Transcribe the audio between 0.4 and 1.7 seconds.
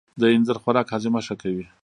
خوراک هاضمه ښه کوي.